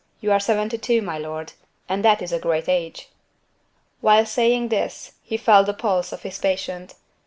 You 0.19 0.31
are 0.31 0.39
seventy 0.39 0.79
two, 0.79 1.03
my 1.03 1.19
lord; 1.19 1.53
and 1.87 2.03
that 2.03 2.23
is 2.23 2.33
a 2.33 2.39
great 2.39 2.67
age." 2.67 3.09
Whilst 4.01 4.33
saying 4.33 4.69
this, 4.69 5.11
he 5.21 5.37
felt 5.37 5.67
the 5.67 5.75
pulse 5.75 6.11
of 6.11 6.23
his 6.23 6.39
patient. 6.39 6.95